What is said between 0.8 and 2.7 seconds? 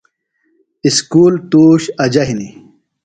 اسکول توُش اجہ ہِنیۡ ـ